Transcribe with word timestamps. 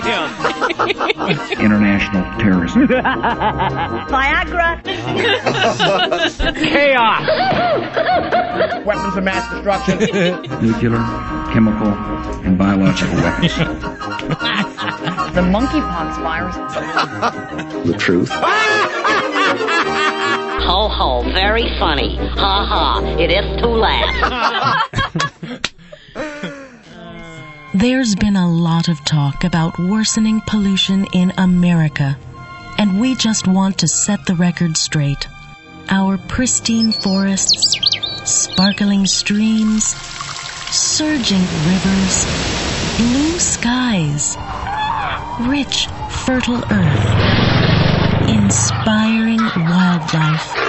damn! 0.00 1.60
International 1.60 2.22
terrorism. 2.38 2.86
Viagra. 4.08 4.82
Chaos! 6.54 7.26
Weapons 8.84 9.16
of 9.16 9.24
mass 9.24 9.50
destruction. 9.52 9.98
Nuclear, 10.64 10.98
chemical, 11.52 11.88
and 12.44 12.56
biological 12.58 13.16
weapons. 13.16 13.56
the 15.34 15.42
monkeypox 15.42 16.22
virus. 16.22 16.56
The 17.86 17.94
truth. 17.98 18.30
Ho 20.64 20.88
ho, 20.88 21.22
very 21.32 21.68
funny. 21.78 22.16
Ha 22.16 22.66
ha, 22.66 23.00
it 23.18 23.30
is 23.30 23.60
to 23.60 23.68
laugh. 23.68 25.30
There's 27.76 28.14
been 28.14 28.36
a 28.36 28.48
lot 28.48 28.86
of 28.86 29.04
talk 29.04 29.42
about 29.42 29.80
worsening 29.80 30.40
pollution 30.46 31.08
in 31.12 31.32
America, 31.36 32.16
and 32.78 33.00
we 33.00 33.16
just 33.16 33.48
want 33.48 33.78
to 33.78 33.88
set 33.88 34.24
the 34.26 34.36
record 34.36 34.76
straight. 34.76 35.26
Our 35.90 36.16
pristine 36.16 36.92
forests, 36.92 37.74
sparkling 38.22 39.06
streams, 39.06 39.86
surging 40.70 41.42
rivers, 41.66 42.24
blue 42.96 43.40
skies, 43.40 44.36
rich, 45.40 45.88
fertile 46.24 46.62
earth, 46.70 48.28
inspiring 48.30 49.40
wildlife, 49.68 50.63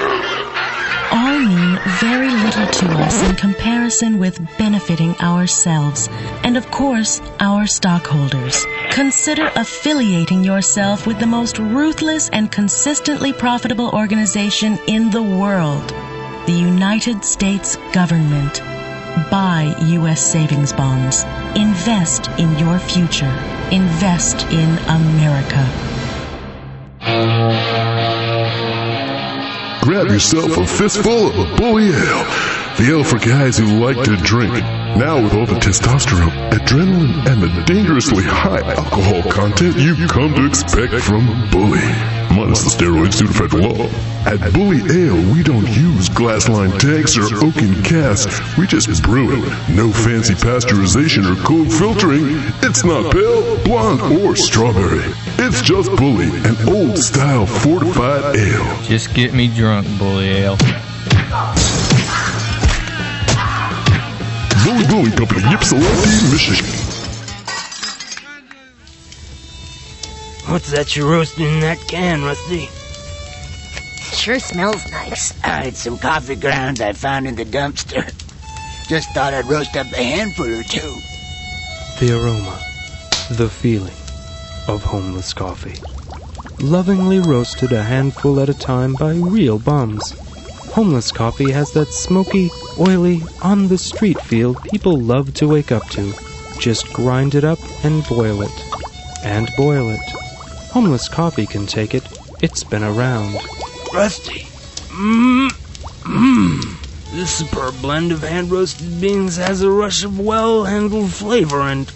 all 1.15 1.39
mean 1.39 1.79
very 2.01 2.29
little 2.29 2.67
to 2.67 2.87
us 2.99 3.23
in 3.23 3.35
comparison 3.35 4.19
with 4.19 4.37
benefiting 4.57 5.15
ourselves 5.21 6.09
and, 6.43 6.57
of 6.57 6.69
course, 6.71 7.21
our 7.39 7.65
stockholders. 7.65 8.65
Consider 8.91 9.49
affiliating 9.55 10.43
yourself 10.43 11.07
with 11.07 11.17
the 11.20 11.25
most 11.25 11.57
ruthless 11.57 12.29
and 12.29 12.51
consistently 12.51 13.31
profitable 13.31 13.90
organization 13.91 14.77
in 14.87 15.09
the 15.09 15.23
world, 15.23 15.87
the 16.48 16.51
United 16.51 17.23
States 17.23 17.77
government. 17.93 18.62
Buy 19.31 19.73
U.S. 19.99 20.20
savings 20.20 20.73
bonds. 20.73 21.23
Invest 21.55 22.27
in 22.37 22.59
your 22.59 22.77
future. 22.77 23.34
Invest 23.71 24.45
in 24.51 24.77
America. 24.90 25.63
Grab 29.85 30.07
yourself 30.07 30.57
a 30.57 30.65
fistful 30.65 31.27
of 31.27 31.57
bully 31.57 31.89
ale. 31.89 32.23
The 32.75 32.87
ale 32.89 33.03
for 33.03 33.19
guys 33.19 33.55
who 33.55 33.67
like 33.85 34.03
to 34.05 34.17
drink. 34.17 34.74
Now 34.96 35.21
with 35.21 35.34
all 35.34 35.46
the 35.46 35.60
testosterone, 35.60 36.51
adrenaline, 36.51 37.27
and 37.27 37.43
the 37.43 37.63
dangerously 37.65 38.24
high 38.24 38.62
alcohol 38.62 39.29
content 39.29 39.76
you've 39.77 40.10
come 40.10 40.34
to 40.35 40.46
expect 40.46 40.93
from 41.04 41.49
Bully. 41.52 41.84
Minus 42.32 42.63
the 42.63 42.70
steroids 42.70 43.18
due 43.20 43.27
to 43.27 43.34
federal 43.34 43.74
law. 43.74 43.90
At 44.26 44.54
Bully 44.54 44.79
Ale, 44.90 45.34
we 45.34 45.43
don't 45.43 45.68
use 45.68 46.07
glass-lined 46.07 46.79
tanks 46.79 47.18
or 47.18 47.26
oaken 47.46 47.84
casks. 47.84 48.40
We 48.57 48.68
just 48.68 49.04
brew 49.04 49.43
it. 49.43 49.70
No 49.70 49.91
fancy 49.91 50.34
pasteurization 50.34 51.30
or 51.30 51.35
cold 51.43 51.74
filtering. 51.74 52.40
It's 52.63 52.85
not 52.85 53.12
pale, 53.12 53.62
blonde, 53.65 54.02
or 54.02 54.37
strawberry. 54.37 55.04
It's 55.40 55.62
just 55.62 55.91
Bully, 55.98 56.30
an 56.48 56.55
old-style 56.70 57.46
fortified 57.46 58.37
ale. 58.37 58.82
Just 58.84 59.13
get 59.13 59.34
me 59.34 59.54
drunk, 59.54 59.87
bully 59.99 60.30
ale. 60.30 60.57
Bully 64.63 64.85
Bully 64.88 65.11
Company, 65.11 65.41
Ypsilanti, 65.53 66.31
Michigan. 66.31 66.66
What's 70.47 70.72
that 70.72 70.95
you're 70.95 71.09
roasting 71.09 71.45
in 71.45 71.59
that 71.62 71.79
can, 71.88 72.23
Rusty? 72.23 72.69
Sure 74.16 74.39
smells 74.39 74.89
nice. 74.91 75.34
Uh, 75.44 75.63
it's 75.66 75.79
some 75.79 75.97
coffee 75.97 76.35
grounds 76.35 76.81
I 76.81 76.94
found 76.94 77.28
in 77.28 77.35
the 77.35 77.46
dumpster. 77.46 78.06
Just 78.88 79.09
thought 79.12 79.34
I'd 79.34 79.46
roast 79.47 79.75
up 79.75 79.88
a 79.94 80.03
handful 80.03 80.46
or 80.46 80.63
two. 80.63 80.96
The 82.00 82.13
aroma, 82.13 82.59
the 83.31 83.50
feeling 83.50 83.94
of 84.68 84.84
homeless 84.84 85.34
coffee. 85.34 85.75
Lovingly 86.63 87.19
roasted 87.19 87.72
a 87.72 87.84
handful 87.84 88.40
at 88.40 88.50
a 88.50 88.53
time 88.53 88.94
by 88.94 89.16
real 89.16 89.59
bums. 89.59 90.12
Homeless 90.74 91.12
coffee 91.12 91.51
has 91.51 91.72
that 91.72 91.88
smoky, 91.88 92.50
oily, 92.80 93.22
on 93.41 93.68
the 93.68 93.78
street 93.78 94.19
feel 94.22 94.56
people 94.56 95.00
love 95.00 95.34
to 95.36 95.47
wake 95.47 95.72
up 95.72 95.88
to. 95.90 96.13
Just 96.59 96.91
grind 96.94 97.36
it 97.36 97.44
up 97.44 97.59
and 97.84 98.06
boil 98.08 98.41
it. 98.41 98.52
And 99.24 99.50
boil 99.58 99.90
it. 99.90 100.00
Homeless 100.72 101.09
coffee 101.09 101.46
can 101.46 101.66
take 101.66 101.94
it. 101.94 102.03
It's 102.41 102.63
been 102.63 102.84
around. 102.84 103.36
Rusty. 103.94 104.41
Mmm. 104.90 105.50
Mmm. 106.03 107.12
This 107.12 107.31
superb 107.31 107.81
blend 107.81 108.12
of 108.12 108.22
hand 108.22 108.52
roasted 108.52 109.00
beans 109.00 109.38
has 109.38 109.62
a 109.62 109.72
rush 109.72 110.03
of 110.03 110.19
well 110.19 110.66
handled 110.66 111.12
flavor 111.12 111.62
and. 111.62 111.92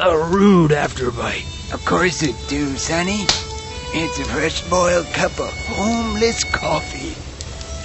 a 0.00 0.28
rude 0.30 0.72
afterbite. 0.72 1.72
Of 1.72 1.84
course 1.84 2.22
it 2.22 2.36
do, 2.48 2.76
Sonny. 2.76 3.26
It's 3.94 4.18
a 4.18 4.24
fresh 4.24 4.68
boiled 4.68 5.06
cup 5.06 5.38
of 5.38 5.52
homeless 5.68 6.44
coffee. 6.44 7.27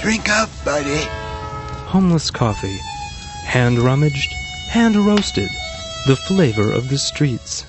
Drink 0.03 0.27
up, 0.27 0.49
buddy. 0.65 0.99
Homeless 1.87 2.29
coffee. 2.29 2.75
Hand 3.45 3.79
rummaged, 3.79 4.33
hand 4.67 4.97
roasted. 4.97 5.49
The 6.07 6.17
flavor 6.17 6.73
of 6.73 6.89
the 6.89 6.97
streets. 6.97 7.65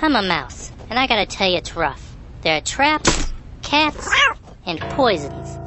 I'm 0.00 0.14
a 0.14 0.22
mouse, 0.22 0.70
and 0.88 0.96
I 0.96 1.08
gotta 1.08 1.26
tell 1.26 1.50
you 1.50 1.56
it's 1.56 1.74
rough. 1.74 2.14
There 2.42 2.56
are 2.56 2.60
traps, 2.60 3.32
cats, 3.62 4.08
and 4.64 4.78
poisons. 4.78 5.58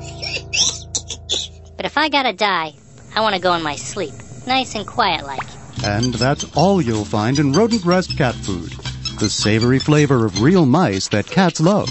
But 1.75 1.85
if 1.85 1.97
I 1.97 2.07
gotta 2.07 2.31
die, 2.31 2.73
I 3.13 3.19
wanna 3.19 3.41
go 3.41 3.53
in 3.53 3.61
my 3.61 3.75
sleep, 3.75 4.13
nice 4.47 4.73
and 4.75 4.87
quiet 4.87 5.25
like. 5.25 5.43
And 5.83 6.13
that's 6.13 6.45
all 6.55 6.81
you'll 6.81 7.03
find 7.03 7.39
in 7.39 7.51
Rodent 7.51 7.83
Rest 7.83 8.17
cat 8.17 8.35
food. 8.35 8.71
The 9.19 9.29
savory 9.29 9.79
flavor 9.79 10.25
of 10.25 10.41
real 10.41 10.65
mice 10.65 11.09
that 11.09 11.25
cats 11.25 11.59
love. 11.59 11.89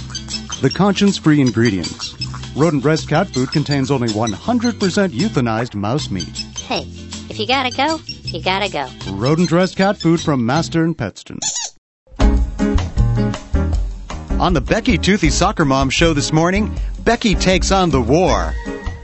The 0.63 0.71
conscience 0.71 1.19
free 1.19 1.43
ingredients. 1.43 2.20
Rodent 2.57 2.85
Rest 2.85 3.09
cat 3.09 3.29
food 3.29 3.53
contains 3.53 3.91
only 3.91 4.09
100% 4.09 4.33
euthanized 5.11 5.75
mouse 5.75 6.11
meat. 6.11 6.37
Hey, 6.59 6.83
if 7.31 7.39
you 7.39 7.47
gotta 7.47 7.71
go, 7.71 8.01
you 8.07 8.43
gotta 8.43 8.69
go. 8.69 8.89
Rodent 9.13 9.53
Rest 9.53 9.77
cat 9.77 9.97
food 9.97 10.21
from 10.21 10.45
Master 10.45 10.85
and 10.85 10.97
Petston. 10.97 11.39
On 14.41 14.53
the 14.53 14.61
Becky 14.61 14.99
Toothy 14.99 15.31
Soccer 15.31 15.65
Mom 15.65 15.91
show 15.91 16.13
this 16.13 16.33
morning, 16.33 16.75
Becky 17.05 17.35
takes 17.35 17.71
on 17.71 17.91
the 17.91 18.01
war. 18.01 18.53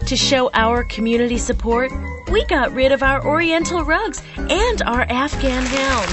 To 0.06 0.16
show 0.16 0.50
our 0.54 0.82
community 0.84 1.38
support, 1.38 1.92
we 2.30 2.44
got 2.46 2.72
rid 2.72 2.90
of 2.90 3.02
our 3.02 3.24
Oriental 3.24 3.84
rugs 3.84 4.22
and 4.36 4.82
our 4.82 5.02
Afghan 5.02 5.64
hound. 5.66 6.10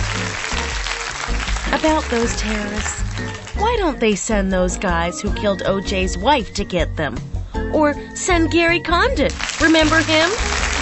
About 1.79 2.03
those 2.11 2.35
terrorists, 2.35 3.02
why 3.55 3.75
don't 3.79 3.99
they 3.99 4.15
send 4.15 4.51
those 4.51 4.77
guys 4.77 5.21
who 5.21 5.33
killed 5.33 5.61
OJ's 5.61 6.17
wife 6.17 6.53
to 6.55 6.63
get 6.63 6.95
them? 6.95 7.17
Or 7.73 7.93
send 8.15 8.51
Gary 8.51 8.79
Condit. 8.79 9.33
Remember 9.61 9.97
him? 9.99 10.29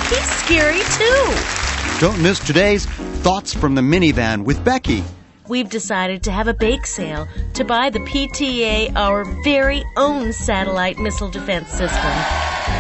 He's 0.10 0.30
scary 0.44 0.82
too. 0.98 2.00
Don't 2.00 2.22
miss 2.22 2.40
today's 2.40 2.86
Thoughts 3.22 3.54
from 3.54 3.76
the 3.76 3.82
Minivan 3.82 4.46
with 4.46 4.64
Becky. 4.66 5.04
We've 5.48 5.70
decided 5.70 6.24
to 6.24 6.32
have 6.32 6.48
a 6.48 6.56
bake 6.56 6.88
sale 6.88 7.28
to 7.54 7.64
buy 7.64 7.92
the 7.92 8.00
PTA 8.00 8.96
our 8.96 9.26
very 9.44 9.84
own 9.96 10.34
satellite 10.34 10.98
missile 10.98 11.30
defense 11.30 11.70
system. 11.70 12.12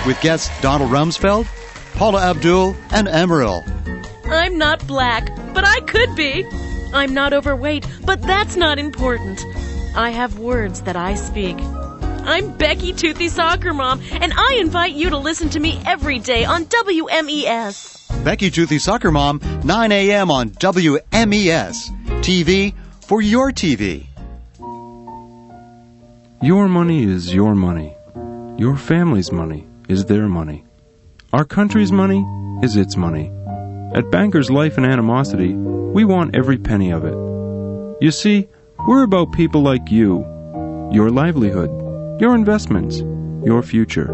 With 0.07 0.19
guests 0.21 0.49
Donald 0.61 0.89
Rumsfeld, 0.89 1.45
Paula 1.93 2.31
Abdul, 2.31 2.75
and 2.89 3.07
Emeril. 3.07 3.61
I'm 4.25 4.57
not 4.57 4.87
black, 4.87 5.27
but 5.53 5.63
I 5.63 5.81
could 5.81 6.15
be. 6.15 6.43
I'm 6.91 7.13
not 7.13 7.33
overweight, 7.33 7.85
but 8.03 8.21
that's 8.23 8.55
not 8.55 8.79
important. 8.79 9.45
I 9.95 10.11
have 10.11 10.39
words 10.39 10.81
that 10.81 10.95
I 10.95 11.15
speak. 11.15 11.57
I'm 11.59 12.55
Becky 12.57 12.93
Toothy 12.93 13.27
Soccer 13.27 13.73
Mom, 13.73 14.01
and 14.11 14.31
I 14.35 14.57
invite 14.61 14.93
you 14.93 15.09
to 15.09 15.17
listen 15.17 15.49
to 15.49 15.59
me 15.59 15.81
every 15.85 16.19
day 16.19 16.45
on 16.45 16.65
WMES. 16.65 18.23
Becky 18.23 18.51
Toothy 18.51 18.79
Soccer 18.79 19.11
Mom, 19.11 19.41
9 19.63 19.91
a.m. 19.91 20.31
on 20.31 20.51
WMES. 20.51 21.89
TV 22.21 22.73
for 23.01 23.21
your 23.21 23.51
TV. 23.51 24.05
Your 26.41 26.69
money 26.69 27.03
is 27.03 27.33
your 27.33 27.53
money. 27.55 27.95
Your 28.57 28.77
family's 28.77 29.31
money 29.31 29.67
is 29.89 30.05
their 30.05 30.27
money. 30.27 30.63
Our 31.33 31.43
country's 31.43 31.91
money 31.91 32.25
is 32.63 32.77
its 32.77 32.95
money. 32.95 33.31
At 33.93 34.09
Bankers 34.09 34.49
Life 34.49 34.77
and 34.77 34.85
Animosity, 34.85 35.53
we 35.53 36.05
want 36.05 36.35
every 36.35 36.57
penny 36.57 36.91
of 36.91 37.03
it. 37.03 37.15
You 38.01 38.11
see, 38.11 38.47
we're 38.87 39.03
about 39.03 39.31
people 39.31 39.61
like 39.61 39.91
you, 39.91 40.25
your 40.91 41.09
livelihood, 41.11 41.69
your 42.19 42.33
investments, 42.33 42.99
your 43.45 43.61
future, 43.61 44.09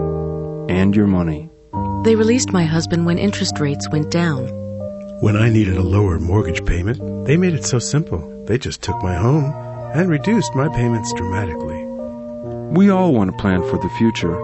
and 0.70 0.96
your 0.96 1.08
money. 1.08 1.50
They 2.04 2.16
released 2.16 2.52
my 2.52 2.66
husband 2.66 3.06
when 3.06 3.18
interest 3.18 3.60
rates 3.60 3.90
went 3.90 4.12
down. 4.12 4.48
When 5.22 5.38
I 5.38 5.50
needed 5.50 5.78
a 5.78 5.82
lower 5.82 6.20
mortgage 6.20 6.66
payment, 6.66 7.26
they 7.26 7.38
made 7.38 7.54
it 7.54 7.66
so 7.66 7.80
simple. 7.80 8.46
They 8.46 8.58
just 8.58 8.82
took 8.82 9.02
my 9.02 9.16
home 9.16 9.54
and 9.94 10.10
reduced 10.10 10.54
my 10.54 10.68
payments 10.68 11.14
dramatically. 11.14 11.84
We 12.72 12.90
all 12.90 13.14
want 13.14 13.32
to 13.32 13.38
plan 13.38 13.62
for 13.70 13.78
the 13.78 13.90
future, 13.98 14.36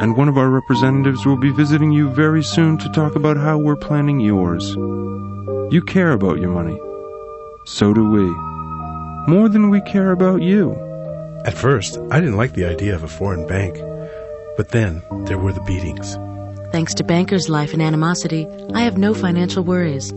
and 0.00 0.16
one 0.16 0.28
of 0.28 0.38
our 0.38 0.48
representatives 0.48 1.26
will 1.26 1.36
be 1.36 1.50
visiting 1.50 1.92
you 1.92 2.08
very 2.10 2.42
soon 2.42 2.78
to 2.78 2.88
talk 2.92 3.14
about 3.14 3.36
how 3.36 3.58
we're 3.58 3.76
planning 3.76 4.20
yours. 4.20 4.74
You 5.70 5.82
care 5.86 6.12
about 6.12 6.40
your 6.40 6.50
money. 6.50 6.78
So 7.66 7.92
do 7.92 8.08
we. 8.08 8.53
More 9.26 9.48
than 9.48 9.70
we 9.70 9.80
care 9.80 10.10
about 10.10 10.42
you. 10.42 10.72
At 11.46 11.54
first, 11.54 11.98
I 12.10 12.20
didn't 12.20 12.36
like 12.36 12.52
the 12.52 12.66
idea 12.66 12.94
of 12.94 13.02
a 13.02 13.08
foreign 13.08 13.46
bank, 13.46 13.74
but 14.56 14.68
then 14.68 15.02
there 15.26 15.38
were 15.38 15.52
the 15.52 15.62
beatings. 15.62 16.18
Thanks 16.72 16.92
to 16.94 17.04
Banker's 17.04 17.48
Life 17.48 17.72
and 17.72 17.80
Animosity, 17.80 18.46
I 18.74 18.82
have 18.82 18.98
no 18.98 19.14
financial 19.14 19.64
worries. 19.64 20.12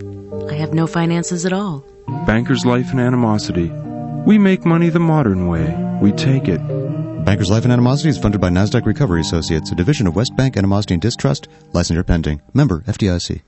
I 0.49 0.55
have 0.55 0.73
no 0.73 0.87
finances 0.87 1.45
at 1.45 1.53
all. 1.53 1.85
Banker's 2.25 2.65
Life 2.65 2.91
and 2.91 2.99
Animosity. 2.99 3.69
We 4.25 4.37
make 4.37 4.65
money 4.65 4.89
the 4.89 4.99
modern 4.99 5.47
way. 5.47 5.73
We 6.01 6.11
take 6.11 6.49
it. 6.49 6.59
Bankers 7.23 7.49
Life 7.49 7.63
and 7.63 7.71
Animosity 7.71 8.09
is 8.09 8.17
funded 8.17 8.41
by 8.41 8.49
NASDAQ 8.49 8.85
Recovery 8.85 9.21
Associates, 9.21 9.71
a 9.71 9.75
division 9.75 10.07
of 10.07 10.17
West 10.17 10.35
Bank 10.35 10.57
Animosity 10.57 10.95
and 10.95 11.01
Distrust, 11.01 11.47
licensure 11.71 12.05
pending. 12.05 12.41
Member 12.53 12.81
FDIC. 12.81 13.41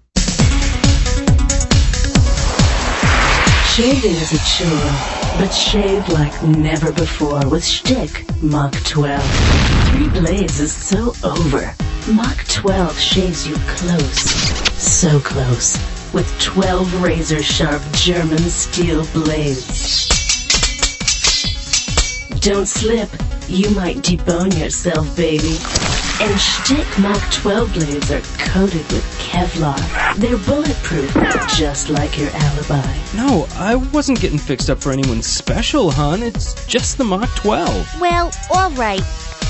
Shaving 3.76 4.12
is 4.12 4.34
a 4.34 4.40
chore, 4.46 5.19
but 5.38 5.50
shave 5.50 6.08
like 6.10 6.42
never 6.44 6.92
before 6.92 7.48
with 7.50 7.64
Shtick 7.66 8.26
Mach 8.42 8.74
12. 8.84 9.22
Three 9.90 10.10
blades 10.10 10.60
is 10.60 10.74
so 10.74 11.14
over. 11.24 11.74
Mach 12.12 12.38
12 12.48 12.98
shaves 12.98 13.48
you 13.48 13.56
close, 13.68 14.20
so 14.82 15.20
close, 15.20 15.78
with 16.14 16.28
12 16.42 17.02
razor 17.04 17.44
sharp 17.44 17.82
German 17.94 18.40
steel 18.40 19.06
blades. 19.14 20.08
Don't 22.40 22.68
slip, 22.68 23.10
you 23.48 23.70
might 23.72 23.98
debone 23.98 24.58
yourself, 24.60 25.16
baby. 25.16 25.58
And 26.22 26.38
Shtick 26.38 27.00
Mach 27.00 27.32
12 27.32 27.74
blades 27.74 28.12
are 28.12 28.20
coated 28.38 28.86
with 28.92 29.06
Kevlar. 29.20 29.78
They're 30.18 30.38
bulletproof, 30.40 31.14
just 31.56 31.90
like 31.90 32.18
your 32.18 32.30
alibi. 32.34 32.94
No, 33.16 33.48
I 33.56 33.76
wasn't 33.76 34.20
getting 34.20 34.38
fixed 34.38 34.70
up 34.70 34.80
for 34.80 34.92
anyone 34.92 35.22
special, 35.22 35.92
hon. 35.92 36.22
It's 36.22 36.66
just 36.68 36.98
the 36.98 37.06
Mach 37.06 37.34
12. 37.38 38.02
Well, 38.02 38.32
all 38.54 38.70
right. 38.72 39.02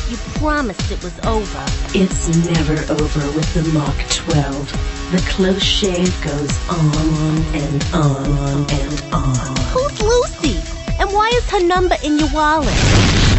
You 0.09 0.17
promised 0.37 0.91
it 0.91 1.03
was 1.03 1.17
over. 1.25 1.65
It's 1.95 2.27
never 2.45 2.73
over 2.93 3.31
with 3.35 3.51
the 3.55 3.63
Mach 3.73 3.97
12. 4.09 5.11
The 5.11 5.27
close 5.27 5.63
shave 5.63 6.21
goes 6.23 6.69
on 6.69 7.37
and 7.55 7.83
on 7.93 8.69
and 8.69 9.03
on. 9.11 9.55
Who's 9.73 9.99
Lucy? 10.01 10.59
And 10.99 11.09
why 11.11 11.29
is 11.29 11.49
her 11.49 11.65
number 11.65 11.95
in 12.03 12.19
your 12.19 12.29
wallet? 12.31 12.75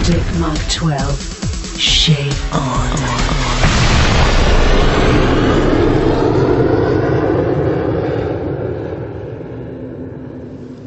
Dick 0.04 0.24
Mach 0.40 0.58
12. 0.68 1.39
On. 1.80 2.90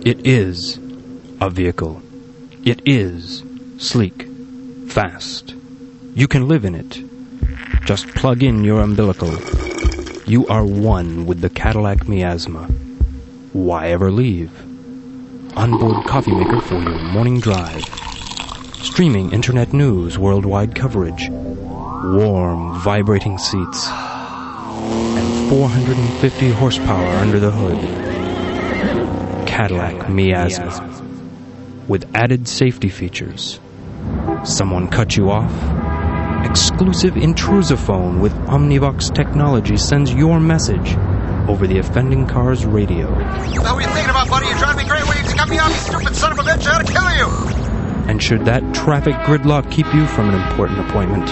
It 0.05 0.23
is 0.23 0.77
a 1.41 1.49
vehicle. 1.49 1.99
It 2.63 2.79
is 2.85 3.43
sleek, 3.79 4.27
fast. 4.87 5.55
You 6.13 6.27
can 6.27 6.47
live 6.47 6.63
in 6.63 6.75
it. 6.75 7.01
Just 7.85 8.07
plug 8.09 8.43
in 8.43 8.63
your 8.63 8.81
umbilical. 8.81 9.33
You 10.27 10.45
are 10.45 10.63
one 10.63 11.25
with 11.25 11.41
the 11.41 11.49
Cadillac 11.49 12.07
Miasma. 12.07 12.67
Why 13.51 13.87
ever 13.87 14.11
leave? 14.11 14.51
Onboard 15.57 16.05
coffee 16.05 16.35
maker 16.35 16.61
for 16.61 16.75
your 16.75 16.99
morning 16.99 17.39
drive. 17.39 18.02
Streaming 18.83 19.31
internet 19.31 19.71
news, 19.71 20.19
worldwide 20.19 20.75
coverage. 20.75 21.29
Warm, 21.29 22.77
vibrating 22.81 23.37
seats. 23.37 23.87
And 23.87 25.49
450 25.49 26.51
horsepower 26.51 27.07
under 27.15 27.39
the 27.39 27.49
hood. 27.49 27.79
Cadillac 29.47 30.09
Miasma. 30.09 31.01
With 31.87 32.13
added 32.13 32.45
safety 32.45 32.89
features. 32.89 33.61
Someone 34.43 34.89
cut 34.89 35.15
you 35.15 35.31
off? 35.31 35.53
Exclusive 36.45 37.13
intrusiphone 37.13 38.19
with 38.19 38.33
Omnivox 38.47 39.15
technology 39.15 39.77
sends 39.77 40.13
your 40.13 40.41
message 40.41 40.97
over 41.47 41.67
the 41.67 41.77
offending 41.79 42.27
car's 42.27 42.65
radio. 42.65 43.09
What 43.09 43.75
were 43.75 43.81
you 43.81 43.87
thinking 43.87 44.09
about, 44.09 44.29
buddy? 44.29 44.47
You're 44.47 44.57
driving 44.57 44.83
me 44.83 44.89
crazy. 44.89 45.07
Will 45.07 45.29
you 45.29 45.35
cut 45.35 45.47
me 45.47 45.57
off, 45.57 45.69
you 45.69 45.77
stupid 45.77 46.15
son 46.17 46.33
of 46.33 46.39
a 46.39 46.41
bitch? 46.41 46.67
I 46.67 46.75
ought 46.75 46.85
to 46.85 46.91
kill 46.91 47.57
you. 47.57 47.62
And 48.07 48.21
should 48.21 48.45
that 48.45 48.75
traffic 48.75 49.15
gridlock 49.25 49.71
keep 49.71 49.91
you 49.93 50.05
from 50.05 50.29
an 50.29 50.35
important 50.35 50.79
appointment, 50.87 51.27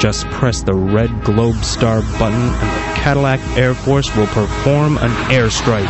just 0.00 0.26
press 0.26 0.62
the 0.62 0.74
red 0.74 1.24
globe 1.24 1.64
star 1.64 2.02
button 2.18 2.40
and 2.40 2.94
the 2.96 3.00
Cadillac 3.00 3.40
Air 3.56 3.74
Force 3.74 4.14
will 4.16 4.26
perform 4.28 4.96
an 4.98 5.10
airstrike, 5.30 5.88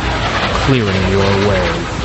clearing 0.65 1.11
your 1.11 1.49
way. 1.49 1.95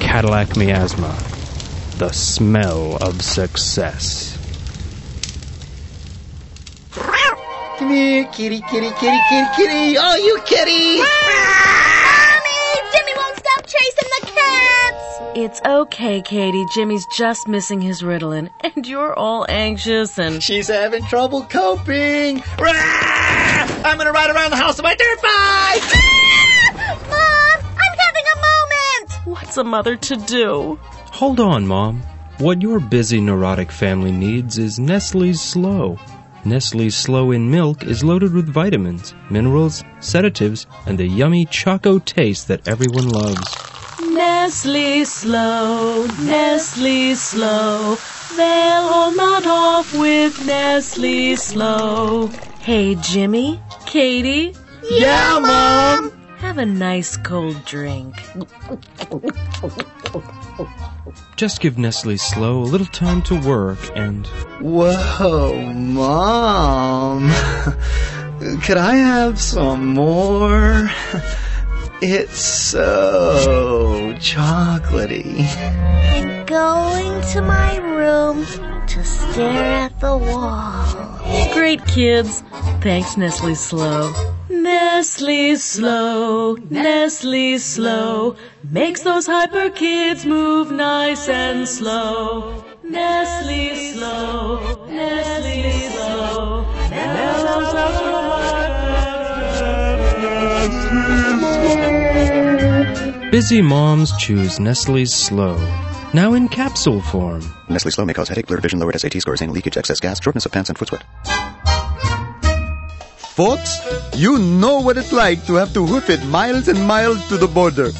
Cadillac 0.00 0.56
Miasma, 0.56 1.16
the 1.98 2.10
smell 2.12 2.96
of 2.96 3.22
success. 3.22 4.39
Come 7.90 8.30
kitty, 8.30 8.60
kitty, 8.60 8.60
kitty, 8.70 8.90
kitty, 9.00 9.48
kitty. 9.56 9.96
Oh, 9.98 10.14
you 10.14 10.38
kitty! 10.46 10.98
Mommy! 10.98 12.62
Jimmy 12.92 13.12
won't 13.16 13.36
stop 13.36 13.66
chasing 13.66 14.08
the 14.20 14.26
cats! 14.26 15.20
It's 15.34 15.60
okay, 15.66 16.22
Katie. 16.22 16.64
Jimmy's 16.72 17.04
just 17.16 17.48
missing 17.48 17.80
his 17.80 18.02
Ritalin, 18.02 18.50
and 18.60 18.86
you're 18.86 19.12
all 19.18 19.44
anxious 19.48 20.20
and. 20.20 20.40
She's 20.40 20.68
having 20.68 21.04
trouble 21.06 21.42
coping. 21.42 22.44
I'm 22.60 23.98
gonna 23.98 24.12
ride 24.12 24.30
around 24.30 24.50
the 24.50 24.56
house 24.56 24.78
on 24.78 24.84
my 24.84 24.94
dirt 24.94 25.20
bike! 25.20 25.82
Ah! 25.92 26.96
Mom! 27.10 27.74
I'm 27.76 27.98
having 27.98 28.24
a 28.24 28.36
moment! 28.36 29.26
What's 29.26 29.56
a 29.56 29.64
mother 29.64 29.96
to 29.96 30.16
do? 30.16 30.78
Hold 31.10 31.40
on, 31.40 31.66
Mom. 31.66 32.02
What 32.38 32.62
your 32.62 32.78
busy 32.78 33.20
neurotic 33.20 33.72
family 33.72 34.12
needs 34.12 34.58
is 34.58 34.78
Nestle's 34.78 35.40
Slow. 35.40 35.98
Nestle's 36.44 36.96
Slow 36.96 37.32
in 37.32 37.50
milk 37.50 37.84
is 37.84 38.02
loaded 38.02 38.32
with 38.32 38.48
vitamins, 38.48 39.14
minerals, 39.28 39.84
sedatives, 40.00 40.66
and 40.86 40.96
the 40.96 41.06
yummy 41.06 41.44
choco 41.44 41.98
taste 41.98 42.48
that 42.48 42.66
everyone 42.66 43.08
loves. 43.08 43.56
Nestle 44.00 45.04
Slow, 45.04 46.06
Nestle 46.22 47.14
Slow, 47.14 47.96
they'll 48.36 48.88
all 48.88 49.14
nod 49.14 49.46
off 49.46 49.92
with 49.98 50.46
Nestle 50.46 51.36
Slow. 51.36 52.28
Hey, 52.60 52.94
Jimmy, 52.96 53.60
Katie. 53.84 54.54
Yeah, 54.90 55.38
Mom! 55.40 56.10
Have 56.38 56.56
a 56.56 56.64
nice 56.64 57.18
cold 57.18 57.62
drink. 57.66 58.14
Just 61.36 61.60
give 61.60 61.78
Nestle 61.78 62.16
Slow 62.16 62.62
a 62.62 62.64
little 62.64 62.86
time 62.86 63.22
to 63.22 63.40
work 63.40 63.78
and. 63.94 64.26
Whoa, 64.60 65.72
Mom. 65.72 67.30
Could 68.62 68.76
I 68.78 68.96
have 68.96 69.40
some 69.40 69.86
more? 69.94 70.90
It's 72.02 72.40
so 72.40 74.14
chocolatey. 74.18 75.44
I'm 76.16 76.46
going 76.46 77.20
to 77.32 77.42
my 77.42 77.76
room 77.76 78.46
to 78.86 79.04
stare 79.04 79.84
at 79.84 80.00
the 80.00 80.16
wall. 80.16 81.20
Great 81.52 81.84
kids. 81.86 82.42
Thanks, 82.80 83.18
Nestle 83.18 83.54
Slow. 83.54 84.14
Nestle 84.48 85.56
Slow, 85.56 86.56
Nestle 86.70 87.58
Slow, 87.58 88.34
makes 88.70 89.02
those 89.02 89.26
hyper 89.26 89.68
kids 89.68 90.24
move 90.24 90.72
nice 90.72 91.28
and 91.28 91.68
slow. 91.68 92.64
Nestle 92.82 93.92
Slow, 93.92 94.86
Nestle 94.86 95.90
Slow, 95.90 96.64
mellows 96.88 97.74
Busy 103.30 103.62
moms 103.62 104.10
choose 104.16 104.58
Nestle's 104.58 105.14
Slow. 105.14 105.56
Now 106.12 106.34
in 106.34 106.48
capsule 106.48 107.00
form. 107.00 107.40
Nestle 107.68 107.92
Slow 107.92 108.04
may 108.04 108.12
cause 108.12 108.28
headache, 108.28 108.48
blurred 108.48 108.62
vision, 108.62 108.80
lowered 108.80 109.00
SAT 109.00 109.22
scores, 109.22 109.40
anal 109.40 109.54
leakage, 109.54 109.76
excess 109.76 110.00
gas, 110.00 110.20
shortness 110.20 110.46
of 110.46 110.52
pants, 110.52 110.68
and 110.68 110.76
foot 110.76 110.88
sweat. 110.88 111.04
Folks, 113.16 113.78
you 114.16 114.36
know 114.36 114.80
what 114.80 114.98
it's 114.98 115.12
like 115.12 115.46
to 115.46 115.54
have 115.54 115.72
to 115.74 115.86
hoof 115.86 116.10
it 116.10 116.24
miles 116.26 116.66
and 116.66 116.84
miles 116.88 117.24
to 117.28 117.36
the 117.36 117.46
border. 117.46 117.92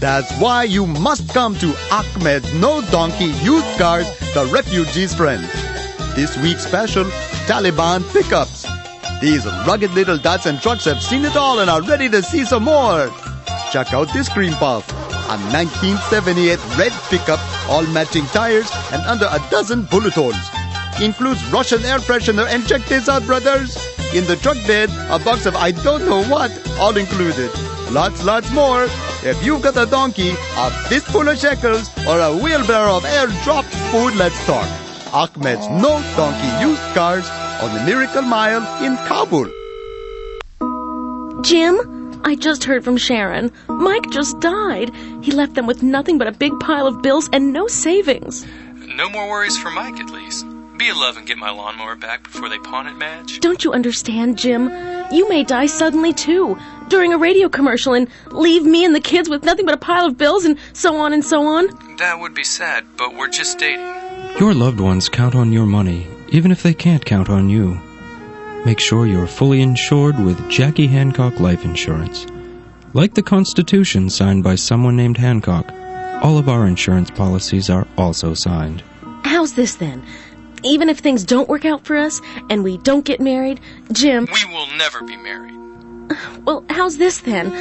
That's 0.00 0.32
why 0.40 0.64
you 0.64 0.86
must 0.86 1.28
come 1.34 1.54
to 1.58 1.74
Ahmed's 1.90 2.54
No 2.54 2.80
Donkey 2.90 3.26
Used 3.44 3.78
Cars, 3.78 4.08
the 4.32 4.48
refugee's 4.50 5.14
friend. 5.14 5.44
This 6.16 6.34
week's 6.38 6.66
special, 6.66 7.04
Taliban 7.44 8.10
pickups. 8.10 8.66
These 9.20 9.44
rugged 9.66 9.90
little 9.90 10.16
Datsun 10.16 10.62
trucks 10.62 10.86
have 10.86 11.02
seen 11.02 11.26
it 11.26 11.36
all 11.36 11.58
and 11.60 11.68
are 11.68 11.82
ready 11.82 12.08
to 12.08 12.22
see 12.22 12.46
some 12.46 12.64
more. 12.64 13.12
Check 13.72 13.92
out 13.92 14.10
this 14.14 14.30
cream 14.30 14.54
puff, 14.54 14.90
a 15.28 15.36
1978 15.52 16.58
red 16.78 16.92
pickup, 17.10 17.38
all 17.68 17.86
matching 17.88 18.24
tires 18.26 18.70
and 18.92 19.02
under 19.02 19.26
a 19.26 19.38
dozen 19.50 19.82
bullet 19.82 20.14
holes. 20.14 20.40
Includes 21.02 21.44
Russian 21.52 21.84
air 21.84 21.98
freshener 21.98 22.46
and 22.48 22.66
check 22.66 22.82
this 22.86 23.08
out, 23.10 23.24
brothers. 23.26 23.76
In 24.14 24.24
the 24.24 24.36
truck 24.36 24.56
bed, 24.66 24.88
a 25.10 25.18
box 25.18 25.44
of 25.44 25.54
I 25.54 25.72
don't 25.72 26.06
know 26.06 26.24
what, 26.24 26.50
all 26.80 26.96
included. 26.96 27.50
Lots, 27.90 28.24
lots 28.24 28.50
more. 28.52 28.84
If 29.22 29.44
you've 29.44 29.60
got 29.60 29.76
a 29.76 29.84
donkey, 29.84 30.30
a 30.56 30.70
fistful 30.88 31.28
of 31.28 31.38
shekels, 31.38 31.90
or 32.06 32.20
a 32.20 32.34
wheelbarrow 32.34 32.96
of 32.96 33.04
air-dropped 33.04 33.68
food, 33.92 34.14
let's 34.16 34.46
talk. 34.46 34.66
Ahmed's 35.12 35.68
No 35.68 36.00
Donkey 36.16 36.66
Used 36.66 36.82
Cars 36.94 37.28
on 37.60 37.74
the 37.74 37.84
Miracle 37.84 38.22
Mile 38.22 38.64
in 38.82 38.96
Kabul. 39.06 39.46
Jim, 41.42 41.97
I 42.24 42.34
just 42.34 42.64
heard 42.64 42.84
from 42.84 42.96
Sharon. 42.96 43.50
Mike 43.68 44.10
just 44.10 44.38
died. 44.40 44.94
He 45.22 45.32
left 45.32 45.54
them 45.54 45.66
with 45.66 45.82
nothing 45.82 46.18
but 46.18 46.26
a 46.26 46.32
big 46.32 46.52
pile 46.60 46.86
of 46.86 47.02
bills 47.02 47.28
and 47.32 47.52
no 47.52 47.66
savings. 47.66 48.46
No 48.96 49.08
more 49.08 49.28
worries 49.28 49.56
for 49.56 49.70
Mike, 49.70 50.00
at 50.00 50.10
least. 50.10 50.46
Be 50.76 50.88
a 50.90 50.94
love 50.94 51.16
and 51.16 51.26
get 51.26 51.38
my 51.38 51.50
lawnmower 51.50 51.96
back 51.96 52.22
before 52.22 52.48
they 52.48 52.58
pawn 52.58 52.86
it, 52.86 52.96
Madge. 52.96 53.40
Don't 53.40 53.64
you 53.64 53.72
understand, 53.72 54.38
Jim? 54.38 54.70
You 55.10 55.28
may 55.28 55.42
die 55.42 55.66
suddenly, 55.66 56.12
too, 56.12 56.56
during 56.88 57.12
a 57.12 57.18
radio 57.18 57.48
commercial, 57.48 57.94
and 57.94 58.08
leave 58.30 58.64
me 58.64 58.84
and 58.84 58.94
the 58.94 59.00
kids 59.00 59.28
with 59.28 59.42
nothing 59.42 59.64
but 59.64 59.74
a 59.74 59.78
pile 59.78 60.06
of 60.06 60.16
bills 60.16 60.44
and 60.44 60.58
so 60.72 60.96
on 60.96 61.12
and 61.12 61.24
so 61.24 61.46
on. 61.46 61.66
That 61.96 62.20
would 62.20 62.34
be 62.34 62.44
sad, 62.44 62.84
but 62.96 63.16
we're 63.16 63.28
just 63.28 63.58
dating. 63.58 63.84
Your 64.38 64.54
loved 64.54 64.78
ones 64.80 65.08
count 65.08 65.34
on 65.34 65.52
your 65.52 65.66
money, 65.66 66.06
even 66.28 66.52
if 66.52 66.62
they 66.62 66.74
can't 66.74 67.04
count 67.04 67.28
on 67.28 67.48
you. 67.48 67.80
Make 68.64 68.80
sure 68.80 69.06
you're 69.06 69.26
fully 69.26 69.62
insured 69.62 70.18
with 70.18 70.50
Jackie 70.50 70.86
Hancock 70.86 71.40
Life 71.40 71.64
Insurance. 71.64 72.26
Like 72.92 73.14
the 73.14 73.22
Constitution 73.22 74.10
signed 74.10 74.42
by 74.42 74.56
someone 74.56 74.96
named 74.96 75.16
Hancock, 75.16 75.72
all 76.22 76.38
of 76.38 76.48
our 76.48 76.66
insurance 76.66 77.10
policies 77.10 77.70
are 77.70 77.86
also 77.96 78.34
signed. 78.34 78.82
How's 79.24 79.54
this 79.54 79.76
then? 79.76 80.04
Even 80.64 80.88
if 80.88 80.98
things 80.98 81.24
don't 81.24 81.48
work 81.48 81.64
out 81.64 81.84
for 81.84 81.96
us 81.96 82.20
and 82.50 82.64
we 82.64 82.78
don't 82.78 83.04
get 83.04 83.20
married, 83.20 83.60
Jim. 83.92 84.26
We 84.32 84.44
will 84.52 84.66
never 84.76 85.02
be 85.02 85.16
married. 85.16 85.54
Well, 86.44 86.64
how's 86.68 86.98
this 86.98 87.18
then? 87.20 87.52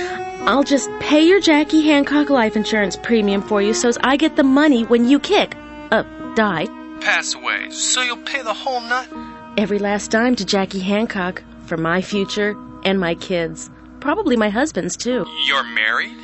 I'll 0.47 0.63
just 0.63 0.89
pay 0.99 1.27
your 1.27 1.39
Jackie 1.39 1.83
Hancock 1.83 2.29
life 2.29 2.55
insurance 2.55 2.97
premium 2.97 3.41
for 3.41 3.61
you 3.61 3.73
so's 3.73 3.97
I 4.01 4.17
get 4.17 4.35
the 4.35 4.43
money 4.43 4.83
when 4.83 5.07
you 5.07 5.19
kick. 5.19 5.55
Uh, 5.91 6.03
die. 6.33 6.65
Pass 7.01 7.35
away, 7.35 7.69
so 7.69 8.01
you'll 8.01 8.17
pay 8.17 8.41
the 8.41 8.53
whole 8.53 8.81
nut? 8.81 9.07
Every 9.57 9.79
last 9.79 10.11
dime 10.11 10.35
to 10.35 10.45
Jackie 10.45 10.79
Hancock 10.79 11.41
for 11.65 11.77
my 11.77 11.99
future 11.99 12.55
and 12.83 12.99
my 12.99 13.15
kids. 13.15 13.71
Probably 13.99 14.37
my 14.37 14.49
husband's 14.49 14.95
too. 14.95 15.25
You're 15.47 15.63
married? 15.63 16.15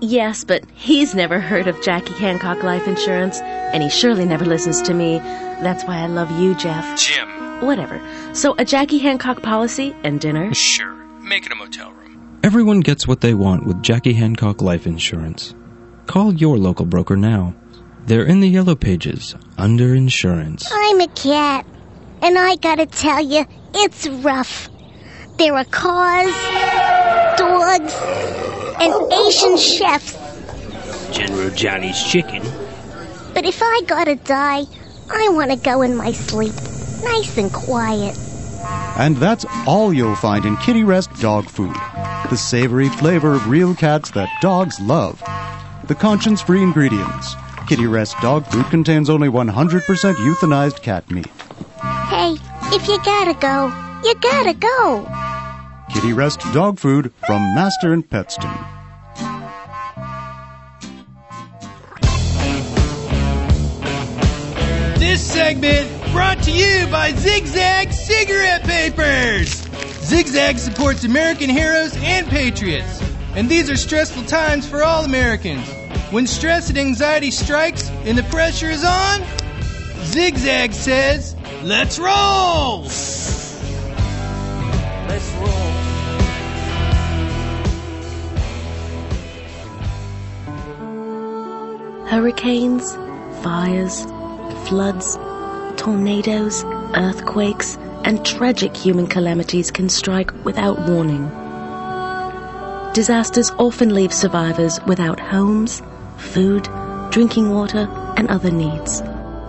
Yes, 0.00 0.42
but 0.42 0.64
he's 0.74 1.14
never 1.14 1.38
heard 1.38 1.66
of 1.66 1.82
Jackie 1.82 2.14
Hancock 2.14 2.62
life 2.62 2.88
insurance, 2.88 3.40
and 3.40 3.82
he 3.82 3.90
surely 3.90 4.24
never 4.24 4.46
listens 4.46 4.80
to 4.82 4.94
me. 4.94 5.18
That's 5.18 5.84
why 5.84 5.98
I 5.98 6.06
love 6.06 6.30
you, 6.40 6.54
Jeff. 6.54 6.98
Jim. 6.98 7.28
Whatever. 7.60 8.00
So 8.32 8.54
a 8.58 8.64
Jackie 8.64 8.96
Hancock 8.96 9.42
policy 9.42 9.94
and 10.02 10.18
dinner? 10.18 10.54
Sure. 10.54 10.94
Make 11.20 11.44
it 11.44 11.52
a 11.52 11.56
motel 11.56 11.92
room. 11.92 12.38
Everyone 12.42 12.80
gets 12.80 13.06
what 13.06 13.20
they 13.20 13.34
want 13.34 13.66
with 13.66 13.82
Jackie 13.82 14.14
Hancock 14.14 14.62
Life 14.62 14.86
Insurance. 14.86 15.54
Call 16.06 16.32
your 16.32 16.56
local 16.56 16.86
broker 16.86 17.18
now. 17.18 17.54
They're 18.06 18.24
in 18.24 18.40
the 18.40 18.48
yellow 18.48 18.76
pages, 18.76 19.34
under 19.58 19.94
insurance. 19.94 20.66
I'm 20.72 21.02
a 21.02 21.08
cat, 21.08 21.66
and 22.22 22.38
I 22.38 22.56
gotta 22.56 22.86
tell 22.86 23.24
you, 23.24 23.46
it's 23.74 24.08
rough. 24.08 24.68
There 25.38 25.54
are 25.54 25.64
cars, 25.64 26.34
dogs, 27.38 27.94
and 28.80 29.12
Asian 29.12 29.56
chefs. 29.56 30.16
General 31.16 31.50
Johnny's 31.50 32.02
chicken. 32.02 32.42
But 33.34 33.44
if 33.44 33.62
I 33.62 33.82
gotta 33.86 34.16
die, 34.16 34.64
I 35.10 35.28
want 35.30 35.50
to 35.50 35.56
go 35.56 35.82
in 35.82 35.96
my 35.96 36.12
sleep, 36.12 36.52
nice 37.02 37.38
and 37.38 37.52
quiet. 37.52 38.18
And 38.98 39.16
that's 39.16 39.46
all 39.66 39.92
you'll 39.92 40.16
find 40.16 40.44
in 40.44 40.56
Kitty 40.56 40.84
Rest 40.84 41.10
dog 41.20 41.48
food. 41.48 41.76
The 42.30 42.36
savory 42.36 42.88
flavor 42.88 43.34
of 43.34 43.48
real 43.48 43.74
cats 43.74 44.10
that 44.10 44.28
dogs 44.42 44.80
love. 44.80 45.22
The 45.84 45.94
conscience 45.94 46.42
free 46.42 46.62
ingredients. 46.62 47.34
Kitty 47.68 47.86
Rest 47.86 48.16
dog 48.20 48.44
food 48.46 48.66
contains 48.66 49.08
only 49.08 49.28
100% 49.28 50.14
euthanized 50.14 50.82
cat 50.82 51.08
meat. 51.10 51.28
Hey, 52.78 52.84
if 52.84 52.88
you 52.88 53.04
gotta 53.04 53.34
go, 53.34 53.72
you 54.04 54.14
gotta 54.20 54.54
go. 54.54 55.08
Kitty 55.92 56.12
Rest 56.12 56.40
dog 56.52 56.78
food 56.78 57.12
from 57.26 57.42
Master 57.54 57.92
and 57.92 58.08
Petston. 58.08 58.52
This 64.98 65.20
segment 65.20 65.90
brought 66.12 66.40
to 66.44 66.52
you 66.52 66.86
by 66.86 67.12
Zigzag 67.14 67.92
Cigarette 67.92 68.62
Papers. 68.62 69.48
Zigzag 70.04 70.58
supports 70.58 71.02
American 71.02 71.50
heroes 71.50 71.96
and 71.96 72.28
patriots, 72.28 73.02
and 73.34 73.48
these 73.48 73.68
are 73.68 73.76
stressful 73.76 74.24
times 74.24 74.68
for 74.68 74.84
all 74.84 75.04
Americans. 75.04 75.68
When 76.12 76.28
stress 76.28 76.68
and 76.68 76.78
anxiety 76.78 77.32
strikes 77.32 77.90
and 78.04 78.16
the 78.16 78.22
pressure 78.24 78.70
is 78.70 78.84
on, 78.84 79.22
Zigzag 80.04 80.72
says, 80.72 81.34
"Let's 81.68 81.98
roll." 81.98 82.84
Let's 85.06 85.30
roll. 85.34 85.68
Hurricanes, 92.06 92.96
fires, 93.42 94.06
floods, 94.66 95.18
tornadoes, 95.76 96.64
earthquakes, 96.94 97.76
and 98.02 98.24
tragic 98.24 98.74
human 98.74 99.06
calamities 99.06 99.70
can 99.70 99.90
strike 99.90 100.32
without 100.46 100.88
warning. 100.88 101.30
Disasters 102.94 103.50
often 103.58 103.94
leave 103.94 104.14
survivors 104.14 104.80
without 104.86 105.20
homes, 105.20 105.82
food, 106.16 106.66
drinking 107.10 107.50
water, 107.50 107.86
and 108.16 108.26
other 108.30 108.50
needs. 108.50 109.02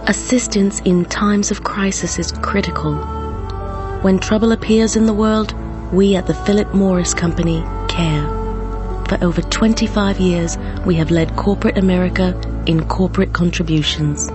Assistance 0.10 0.80
in 0.86 1.06
times 1.06 1.51
of 1.51 1.63
crisis 1.63 2.18
is 2.18 2.32
critical. 2.32 2.96
When 4.01 4.18
trouble 4.18 4.51
appears 4.51 4.96
in 4.96 5.06
the 5.06 5.13
world, 5.13 5.54
we 5.94 6.16
at 6.16 6.25
the 6.25 6.34
Philip 6.34 6.74
Morris 6.74 7.13
Company 7.13 7.62
care. 7.88 8.28
For 9.08 9.24
over 9.24 9.44
25 9.44 10.20
years, 10.20 10.58
we 10.84 10.96
have 10.96 11.12
led 11.12 11.36
corporate 11.36 11.78
America 11.78 12.34
in 12.66 12.88
corporate 12.88 13.34
contributions. 13.34 14.32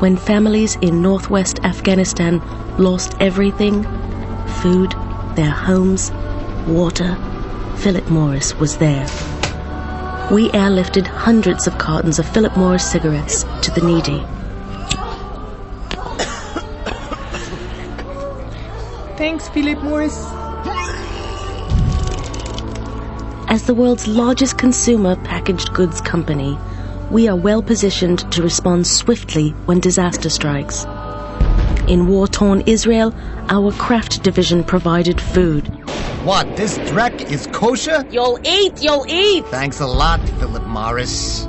When 0.00 0.16
families 0.16 0.74
in 0.82 1.00
northwest 1.00 1.60
Afghanistan 1.62 2.42
lost 2.76 3.14
everything 3.20 3.84
food, 4.62 4.96
their 5.36 5.52
homes, 5.52 6.10
water 6.66 7.14
Philip 7.76 8.10
Morris 8.10 8.56
was 8.56 8.78
there. 8.78 9.06
We 10.32 10.48
airlifted 10.48 11.06
hundreds 11.06 11.68
of 11.68 11.78
cartons 11.78 12.18
of 12.18 12.28
Philip 12.28 12.56
Morris 12.56 12.90
cigarettes 12.90 13.44
to 13.62 13.70
the 13.70 13.86
needy. 13.86 14.26
Thanks, 19.22 19.48
Philip 19.50 19.80
Morris. 19.84 20.18
As 23.48 23.66
the 23.66 23.72
world's 23.72 24.08
largest 24.08 24.58
consumer 24.58 25.14
packaged 25.14 25.72
goods 25.72 26.00
company, 26.00 26.58
we 27.08 27.28
are 27.28 27.36
well 27.36 27.62
positioned 27.62 28.28
to 28.32 28.42
respond 28.42 28.84
swiftly 28.84 29.50
when 29.66 29.78
disaster 29.78 30.28
strikes. 30.28 30.84
In 31.86 32.08
war 32.08 32.26
torn 32.26 32.62
Israel, 32.62 33.14
our 33.48 33.70
Kraft 33.70 34.24
division 34.24 34.64
provided 34.64 35.20
food. 35.20 35.68
What, 36.24 36.56
this 36.56 36.78
dreck 36.78 37.30
is 37.30 37.46
kosher? 37.52 38.04
You'll 38.10 38.40
eat, 38.44 38.82
you'll 38.82 39.06
eat. 39.08 39.46
Thanks 39.46 39.78
a 39.78 39.86
lot, 39.86 40.18
Philip 40.40 40.66
Morris. 40.66 41.46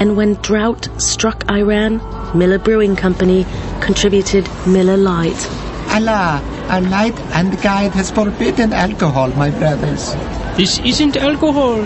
And 0.00 0.16
when 0.16 0.34
drought 0.42 0.88
struck 1.00 1.48
Iran, 1.48 1.98
Miller 2.36 2.58
Brewing 2.58 2.96
Company 2.96 3.46
contributed 3.80 4.48
Miller 4.66 4.96
Lite. 4.96 5.48
Allah, 5.90 6.42
our 6.70 6.80
light 6.80 7.18
and 7.34 7.60
guide 7.62 7.92
has 7.92 8.10
forbidden 8.10 8.72
alcohol, 8.72 9.28
my 9.30 9.50
brothers. 9.50 10.14
This 10.56 10.78
isn't 10.80 11.16
alcohol. 11.16 11.80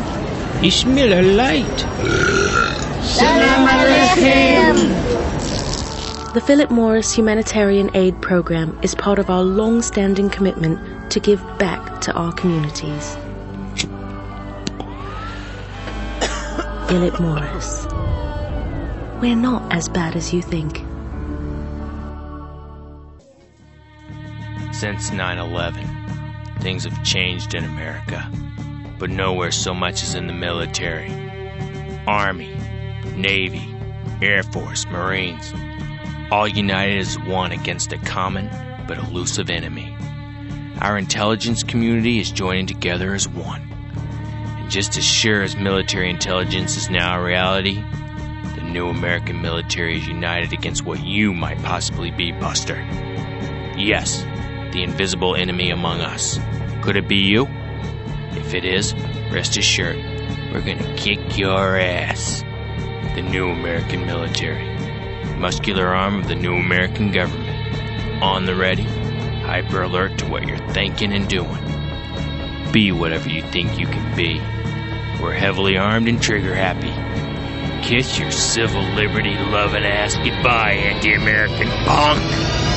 It's 0.63 0.85
Miller 0.85 1.23
Lite. 1.23 1.81
Salam 3.03 3.69
alaikum. 3.69 5.19
The 6.35 6.41
Philip 6.41 6.71
Morris 6.71 7.13
Humanitarian 7.15 7.91
Aid 7.95 8.21
Program 8.21 8.79
is 8.83 8.95
part 8.95 9.19
of 9.19 9.31
our 9.31 9.43
long 9.43 9.83
standing 9.83 10.31
commitment 10.31 11.11
to 11.13 11.21
give 11.21 11.41
back 11.59 12.01
to 12.03 12.13
our 12.13 12.33
communities. 12.33 13.17
Philip 16.89 17.19
Morris. 17.19 17.87
We're 19.21 19.37
not 19.37 19.73
as 19.73 19.89
bad 19.89 20.15
as 20.17 20.33
you 20.33 20.43
think. 20.43 20.88
Since 24.79 25.11
9 25.11 25.39
11, 25.39 25.85
things 26.61 26.85
have 26.85 27.03
changed 27.03 27.57
in 27.57 27.65
America, 27.65 28.31
but 28.97 29.11
nowhere 29.11 29.51
so 29.51 29.75
much 29.75 30.05
as 30.05 30.15
in 30.15 30.29
the 30.29 30.33
military. 30.33 31.11
Army, 32.07 32.55
Navy, 33.17 33.75
Air 34.23 34.45
Force, 34.45 34.87
Marines, 34.87 35.53
all 36.31 36.47
united 36.47 36.97
as 36.97 37.19
one 37.19 37.51
against 37.51 37.93
a 37.93 37.99
common 37.99 38.49
but 38.87 38.99
elusive 38.99 39.51
enemy. 39.51 39.97
Our 40.81 40.97
intelligence 40.97 41.65
community 41.65 42.21
is 42.21 42.31
joining 42.31 42.67
together 42.67 43.15
as 43.15 43.27
one. 43.27 43.63
And 43.63 44.71
just 44.71 44.97
as 44.97 45.05
sure 45.05 45.43
as 45.43 45.57
military 45.57 46.09
intelligence 46.09 46.77
is 46.77 46.89
now 46.89 47.21
a 47.21 47.25
reality, 47.25 47.83
the 48.55 48.63
new 48.63 48.87
American 48.87 49.43
military 49.43 49.99
is 49.99 50.07
united 50.07 50.53
against 50.53 50.85
what 50.85 51.05
you 51.05 51.35
might 51.35 51.61
possibly 51.65 52.13
be, 52.13 52.31
Buster. 52.31 52.77
Yes, 53.77 54.25
the 54.73 54.83
invisible 54.83 55.35
enemy 55.35 55.71
among 55.71 56.01
us. 56.01 56.39
Could 56.83 56.97
it 56.97 57.09
be 57.09 57.17
you? 57.17 57.47
If 58.33 58.55
it 58.55 58.65
is, 58.65 58.95
rest 59.33 59.57
assured, 59.57 59.97
we're 60.53 60.63
gonna 60.63 60.97
kick 60.97 61.37
your 61.37 61.77
ass. 61.77 62.43
The 63.15 63.23
new 63.23 63.49
American 63.49 64.07
military. 64.07 64.67
Muscular 65.37 65.87
arm 65.87 66.21
of 66.21 66.29
the 66.29 66.35
new 66.35 66.55
American 66.55 67.13
government. 67.13 68.23
On 68.23 68.45
the 68.45 68.55
ready, 68.55 68.83
hyper 68.83 69.83
alert 69.83 70.19
to 70.19 70.27
what 70.27 70.47
you're 70.47 70.69
thinking 70.73 71.13
and 71.13 71.29
doing. 71.29 71.65
Be 72.73 72.93
whatever 72.93 73.29
you 73.29 73.43
think 73.43 73.79
you 73.79 73.87
can 73.87 74.17
be. 74.17 74.41
We're 75.23 75.33
heavily 75.33 75.77
armed 75.77 76.09
and 76.09 76.23
trigger 76.23 76.55
happy. 76.55 76.93
Kiss 77.83 78.19
your 78.19 78.31
civil 78.31 78.83
liberty 78.95 79.35
loving 79.35 79.85
ass 79.85 80.17
goodbye, 80.17 80.73
anti 80.73 81.15
American 81.15 81.69
punk! 81.85 82.68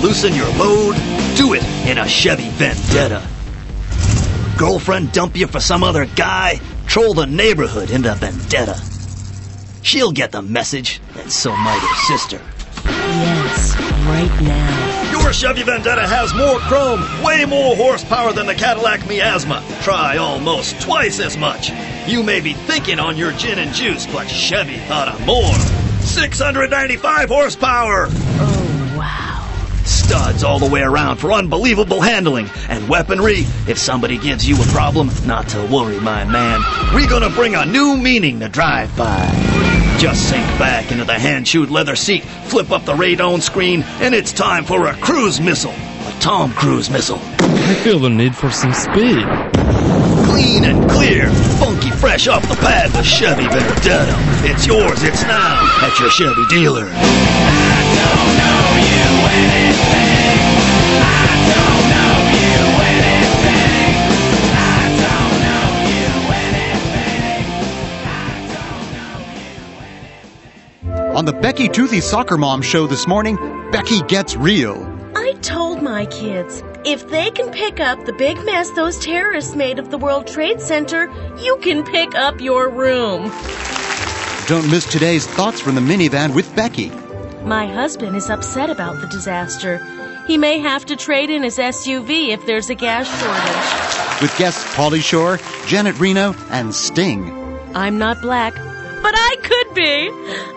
Loosen 0.00 0.34
your 0.34 0.48
load? 0.54 0.96
Do 1.36 1.54
it 1.54 1.64
in 1.86 1.98
a 1.98 2.08
Chevy 2.08 2.48
Vendetta. 2.50 3.26
Girlfriend 4.58 5.12
dump 5.12 5.36
you 5.36 5.46
for 5.46 5.60
some 5.60 5.82
other 5.82 6.06
guy? 6.06 6.60
Troll 6.86 7.14
the 7.14 7.26
neighborhood 7.26 7.90
in 7.90 7.96
into 7.96 8.14
Vendetta. 8.14 8.80
She'll 9.82 10.12
get 10.12 10.32
the 10.32 10.42
message, 10.42 11.00
and 11.16 11.30
so 11.30 11.50
might 11.56 11.78
her 11.78 12.16
sister. 12.16 12.40
Yes, 12.84 13.76
right 14.06 14.42
now. 14.42 15.20
Your 15.20 15.32
Chevy 15.32 15.62
Vendetta 15.62 16.06
has 16.06 16.34
more 16.34 16.58
chrome, 16.60 17.00
way 17.22 17.44
more 17.44 17.76
horsepower 17.76 18.32
than 18.32 18.46
the 18.46 18.54
Cadillac 18.54 19.06
Miasma. 19.06 19.64
Try 19.82 20.16
almost 20.16 20.80
twice 20.80 21.20
as 21.20 21.36
much. 21.36 21.70
You 22.06 22.22
may 22.22 22.40
be 22.40 22.54
thinking 22.54 22.98
on 22.98 23.16
your 23.16 23.32
gin 23.32 23.58
and 23.58 23.74
juice, 23.74 24.06
but 24.06 24.28
Chevy 24.28 24.78
thought 24.88 25.08
of 25.08 25.24
more. 25.26 25.54
695 26.00 27.28
horsepower! 27.28 28.06
Oh. 28.10 28.59
Studs 29.84 30.44
all 30.44 30.58
the 30.58 30.68
way 30.68 30.82
around 30.82 31.16
for 31.16 31.32
unbelievable 31.32 32.00
handling 32.00 32.48
and 32.68 32.88
weaponry. 32.88 33.46
If 33.68 33.78
somebody 33.78 34.18
gives 34.18 34.48
you 34.48 34.56
a 34.56 34.66
problem, 34.66 35.10
not 35.26 35.48
to 35.48 35.66
worry, 35.66 36.00
my 36.00 36.24
man. 36.24 36.60
We're 36.94 37.08
gonna 37.08 37.30
bring 37.30 37.54
a 37.54 37.64
new 37.64 37.96
meaning 37.96 38.40
to 38.40 38.48
drive 38.48 38.94
by. 38.96 39.30
Just 39.98 40.28
sink 40.28 40.46
back 40.58 40.92
into 40.92 41.04
the 41.04 41.18
hand-chewed 41.18 41.70
leather 41.70 41.94
seat, 41.94 42.24
flip 42.24 42.70
up 42.70 42.84
the 42.84 42.94
radon 42.94 43.42
screen, 43.42 43.82
and 44.00 44.14
it's 44.14 44.32
time 44.32 44.64
for 44.64 44.86
a 44.86 44.94
cruise 44.94 45.40
missile. 45.40 45.72
A 45.72 46.16
Tom 46.20 46.52
Cruise 46.52 46.88
missile. 46.90 47.20
I 47.40 47.74
feel 47.84 47.98
the 47.98 48.08
need 48.08 48.34
for 48.34 48.50
some 48.50 48.72
speed. 48.72 49.26
Clean 50.26 50.64
and 50.64 50.90
clear, 50.90 51.30
funky 51.58 51.90
fresh 51.90 52.28
off 52.28 52.48
the 52.48 52.56
pad 52.56 52.90
with 52.96 53.04
Chevy 53.04 53.46
Vendetta. 53.48 54.14
It's 54.42 54.66
yours, 54.66 55.02
it's 55.02 55.22
now 55.22 55.68
at 55.82 55.98
your 56.00 56.10
Chevy 56.10 56.46
dealer. 56.48 57.69
On 71.20 71.26
the 71.26 71.34
Becky 71.34 71.68
Toothy 71.68 72.00
Soccer 72.00 72.38
Mom 72.38 72.62
show 72.62 72.86
this 72.86 73.06
morning, 73.06 73.36
Becky 73.70 74.00
gets 74.08 74.36
real. 74.36 74.86
I 75.14 75.32
told 75.42 75.82
my 75.82 76.06
kids, 76.06 76.62
if 76.86 77.10
they 77.10 77.30
can 77.30 77.50
pick 77.50 77.78
up 77.78 78.06
the 78.06 78.14
big 78.14 78.42
mess 78.46 78.70
those 78.70 78.98
terrorists 78.98 79.54
made 79.54 79.78
of 79.78 79.90
the 79.90 79.98
World 79.98 80.26
Trade 80.26 80.62
Center, 80.62 81.12
you 81.36 81.58
can 81.58 81.84
pick 81.84 82.14
up 82.14 82.40
your 82.40 82.70
room. 82.70 83.30
Don't 84.46 84.70
miss 84.70 84.90
today's 84.90 85.26
thoughts 85.26 85.60
from 85.60 85.74
the 85.74 85.82
minivan 85.82 86.34
with 86.34 86.56
Becky. 86.56 86.90
My 87.44 87.66
husband 87.66 88.16
is 88.16 88.28
upset 88.28 88.70
about 88.70 89.00
the 89.00 89.06
disaster. 89.06 89.78
He 90.26 90.36
may 90.36 90.58
have 90.58 90.84
to 90.86 90.96
trade 90.96 91.30
in 91.30 91.42
his 91.42 91.56
SUV 91.58 92.28
if 92.28 92.44
there's 92.46 92.68
a 92.68 92.74
gas 92.74 93.08
shortage. 93.18 94.22
With 94.22 94.36
guests 94.38 94.62
Pauly 94.74 95.02
Shore, 95.02 95.38
Janet 95.66 95.98
Reno, 95.98 96.34
and 96.50 96.74
Sting. 96.74 97.32
I'm 97.74 97.98
not 97.98 98.20
black, 98.20 98.54
but 98.54 99.14
I 99.16 99.36
could 99.42 99.74
be. 99.74 100.10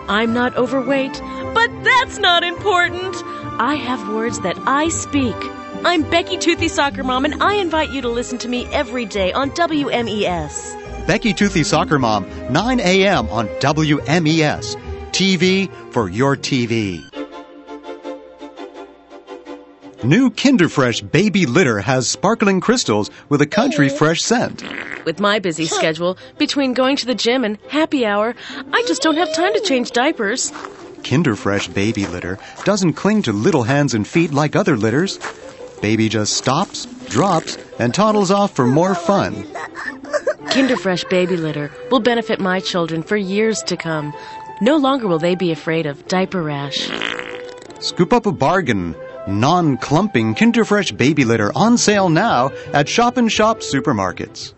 I'm 0.08 0.34
not 0.34 0.56
overweight, 0.56 1.20
but 1.54 1.70
that's 1.82 2.18
not 2.18 2.44
important. 2.44 3.16
I 3.58 3.76
have 3.76 4.06
words 4.10 4.40
that 4.40 4.58
I 4.66 4.88
speak. 4.88 5.36
I'm 5.84 6.02
Becky 6.10 6.36
Toothy 6.36 6.68
Soccer 6.68 7.02
Mom, 7.02 7.24
and 7.24 7.42
I 7.42 7.54
invite 7.54 7.90
you 7.90 8.02
to 8.02 8.08
listen 8.08 8.36
to 8.38 8.48
me 8.48 8.66
every 8.66 9.06
day 9.06 9.32
on 9.32 9.50
WMES. 9.52 11.06
Becky 11.06 11.32
Toothy 11.32 11.64
Soccer 11.64 11.98
Mom, 11.98 12.26
9 12.52 12.80
a.m. 12.80 13.28
on 13.30 13.48
WMES. 13.60 14.83
TV 15.14 15.70
for 15.92 16.10
your 16.10 16.36
TV. 16.36 16.98
New 20.02 20.28
Kinderfresh 20.28 21.08
baby 21.12 21.46
litter 21.46 21.78
has 21.78 22.08
sparkling 22.08 22.60
crystals 22.60 23.12
with 23.28 23.40
a 23.40 23.46
country 23.46 23.88
fresh 23.88 24.22
scent. 24.22 24.64
With 25.04 25.20
my 25.20 25.38
busy 25.38 25.66
schedule, 25.66 26.18
between 26.36 26.74
going 26.74 26.96
to 26.96 27.06
the 27.06 27.14
gym 27.14 27.44
and 27.44 27.58
happy 27.68 28.04
hour, 28.04 28.34
I 28.72 28.82
just 28.88 29.02
don't 29.02 29.16
have 29.16 29.32
time 29.32 29.54
to 29.54 29.60
change 29.60 29.92
diapers. 29.92 30.50
Kinderfresh 31.02 31.72
baby 31.72 32.06
litter 32.06 32.40
doesn't 32.64 32.94
cling 32.94 33.22
to 33.22 33.32
little 33.32 33.62
hands 33.62 33.94
and 33.94 34.08
feet 34.08 34.32
like 34.32 34.56
other 34.56 34.76
litters. 34.76 35.20
Baby 35.80 36.08
just 36.08 36.32
stops, 36.32 36.86
drops, 37.08 37.56
and 37.78 37.94
toddles 37.94 38.32
off 38.32 38.56
for 38.56 38.66
more 38.66 38.96
fun. 38.96 39.44
Kinderfresh 40.50 41.08
baby 41.08 41.36
litter 41.36 41.70
will 41.92 42.00
benefit 42.00 42.40
my 42.40 42.58
children 42.58 43.04
for 43.04 43.16
years 43.16 43.60
to 43.62 43.76
come. 43.76 44.12
No 44.60 44.76
longer 44.76 45.08
will 45.08 45.18
they 45.18 45.34
be 45.34 45.50
afraid 45.50 45.86
of 45.86 46.06
diaper 46.06 46.42
rash. 46.42 46.88
Scoop 47.80 48.12
up 48.12 48.26
a 48.26 48.32
bargain. 48.32 48.94
Non-clumping 49.26 50.34
Kinderfresh 50.34 50.96
baby 50.96 51.24
litter 51.24 51.50
on 51.56 51.78
sale 51.78 52.08
now 52.08 52.50
at 52.72 52.88
Shop 52.88 53.16
and 53.16 53.32
Shop 53.32 53.60
supermarkets. 53.60 54.52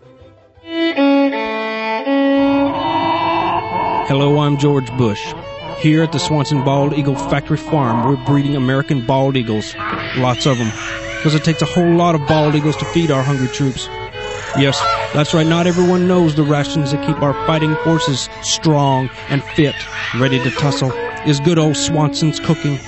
Hello, 4.07 4.39
I'm 4.39 4.57
George 4.57 4.95
Bush. 4.97 5.33
Here 5.79 6.03
at 6.03 6.11
the 6.11 6.19
Swanson 6.19 6.63
Bald 6.63 6.93
Eagle 6.93 7.15
Factory 7.15 7.57
Farm, 7.57 8.07
we're 8.07 8.23
breeding 8.25 8.55
American 8.55 9.05
bald 9.05 9.35
eagles. 9.35 9.73
Lots 10.17 10.45
of 10.45 10.57
them. 10.57 10.71
Because 11.17 11.33
it 11.33 11.43
takes 11.43 11.61
a 11.61 11.65
whole 11.65 11.95
lot 11.95 12.13
of 12.15 12.27
bald 12.27 12.55
eagles 12.55 12.77
to 12.77 12.85
feed 12.85 13.09
our 13.09 13.23
hungry 13.23 13.47
troops. 13.47 13.87
Yes, 14.55 14.79
that's 15.13 15.33
right, 15.33 15.45
not 15.45 15.67
everyone 15.67 16.07
knows 16.07 16.35
the 16.35 16.43
rations 16.43 16.91
that 16.91 17.05
keep 17.05 17.21
our 17.21 17.33
fighting 17.45 17.75
forces 17.83 18.29
strong 18.41 19.09
and 19.29 19.43
fit, 19.43 19.75
ready 20.19 20.39
to 20.39 20.49
tussle, 20.51 20.91
is 21.27 21.39
good 21.39 21.59
old 21.59 21.75
Swanson's 21.75 22.39
cooking. 22.39 22.79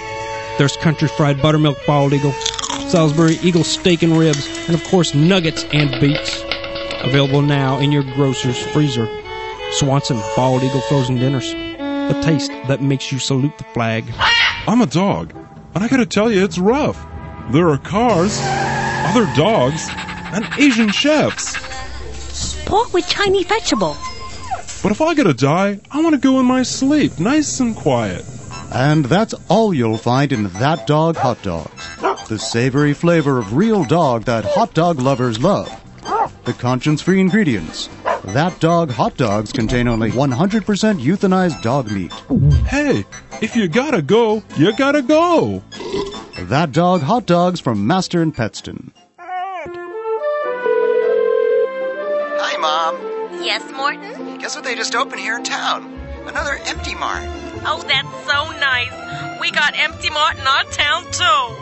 There's 0.57 0.77
country 0.77 1.07
fried 1.09 1.41
buttermilk 1.41 1.77
bald 1.85 2.13
eagle, 2.13 2.31
Salisbury 2.87 3.35
eagle 3.43 3.63
steak 3.63 4.01
and 4.01 4.17
ribs, 4.17 4.47
and 4.67 4.75
of 4.75 4.83
course 4.85 5.13
nuggets 5.13 5.63
and 5.71 5.91
beets. 6.01 6.43
Available 7.01 7.41
now 7.41 7.77
in 7.79 7.91
your 7.91 8.03
grocer's 8.03 8.57
freezer. 8.57 9.07
Swanson 9.73 10.19
Bald 10.35 10.63
Eagle 10.63 10.81
Frozen 10.81 11.19
Dinners. 11.19 11.51
The 11.51 12.19
taste 12.23 12.51
that 12.67 12.81
makes 12.81 13.11
you 13.11 13.19
salute 13.19 13.57
the 13.57 13.63
flag. 13.65 14.05
I'm 14.67 14.81
a 14.81 14.87
dog, 14.87 15.33
and 15.75 15.83
I 15.83 15.87
gotta 15.87 16.07
tell 16.07 16.31
you, 16.31 16.43
it's 16.43 16.57
rough. 16.57 16.97
There 17.51 17.69
are 17.69 17.77
cars, 17.77 18.39
other 18.41 19.31
dogs, 19.35 19.87
and 20.31 20.45
Asian 20.57 20.89
chefs. 20.89 21.57
Pork 22.65 22.93
with 22.93 23.07
Chinese 23.07 23.45
vegetable. 23.45 23.97
But 24.81 24.91
if 24.91 25.01
I 25.01 25.13
gotta 25.13 25.33
die, 25.33 25.79
I 25.91 26.01
wanna 26.01 26.17
go 26.17 26.39
in 26.39 26.45
my 26.45 26.63
sleep, 26.63 27.19
nice 27.19 27.59
and 27.59 27.75
quiet. 27.75 28.23
And 28.71 29.05
that's 29.05 29.33
all 29.49 29.73
you'll 29.73 29.97
find 29.97 30.31
in 30.31 30.43
That 30.59 30.85
Dog 30.85 31.17
Hot 31.17 31.41
Dogs. 31.41 32.27
The 32.27 32.37
savory 32.37 32.93
flavor 32.93 33.39
of 33.39 33.55
real 33.55 33.83
dog 33.83 34.25
that 34.25 34.45
hot 34.45 34.75
dog 34.75 34.99
lovers 34.99 35.41
love. 35.41 35.69
The 36.45 36.53
conscience 36.53 37.01
free 37.01 37.19
ingredients. 37.19 37.89
That 38.25 38.59
dog 38.59 38.91
hot 38.91 39.17
dogs 39.17 39.51
contain 39.51 39.87
only 39.87 40.11
100% 40.11 41.01
euthanized 41.01 41.61
dog 41.63 41.89
meat. 41.91 42.13
Hey, 42.67 43.05
if 43.41 43.55
you 43.55 43.67
gotta 43.67 44.03
go, 44.03 44.43
you 44.55 44.75
gotta 44.75 45.01
go. 45.01 45.63
That 46.41 46.71
dog 46.71 47.01
hot 47.01 47.25
dogs 47.25 47.59
from 47.59 47.87
Master 47.87 48.21
and 48.21 48.35
Petston. 48.35 48.91
Yes, 53.41 53.63
Morton? 53.71 54.37
Guess 54.37 54.55
what 54.55 54.63
they 54.63 54.75
just 54.75 54.95
opened 54.95 55.21
here 55.21 55.37
in 55.37 55.43
town? 55.43 55.93
Another 56.27 56.59
Empty 56.65 56.95
Mart. 56.95 57.23
Oh, 57.65 57.83
that's 57.87 58.25
so 58.25 58.59
nice. 58.59 59.39
We 59.39 59.51
got 59.51 59.73
Empty 59.77 60.09
Mart 60.09 60.37
in 60.37 60.45
our 60.45 60.63
town, 60.65 61.05
too. 61.11 61.55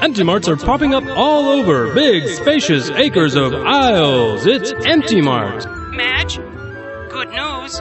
Empty 0.00 0.22
Marts 0.22 0.48
are 0.48 0.56
popping 0.56 0.94
up 0.94 1.04
all 1.16 1.46
over. 1.48 1.92
Big, 1.92 2.26
spacious 2.28 2.90
acres 2.90 3.34
of 3.34 3.52
aisles. 3.54 4.46
It's 4.46 4.72
Empty 4.84 5.20
Mart. 5.20 5.66
Madge, 5.92 6.36
good 7.10 7.30
news. 7.30 7.80